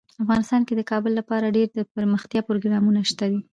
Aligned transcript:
افغانستان 0.23 0.61
کې 0.67 0.73
د 0.75 0.81
کابل 0.91 1.11
لپاره 1.19 1.53
ډیر 1.55 1.67
دپرمختیا 1.71 2.41
پروګرامونه 2.47 2.99
شته 3.09 3.25
دي. 3.31 3.39